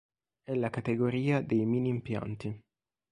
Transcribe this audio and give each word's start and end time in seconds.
È 0.41 0.55
la 0.55 0.71
categoria 0.71 1.41
dei 1.43 1.63
mini-impianti. 1.63 2.59